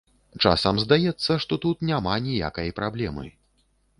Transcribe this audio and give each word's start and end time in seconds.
Часам 0.45 0.79
здаецца, 0.83 1.31
што 1.43 1.59
тут 1.67 1.85
няма 1.91 2.15
ніякай 2.29 2.75
праблемы. 2.79 3.25